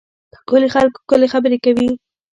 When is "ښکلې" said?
1.03-1.27